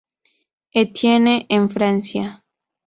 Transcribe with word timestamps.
Etienne 0.73 1.45
en 1.49 1.69
Francia. 1.69 2.43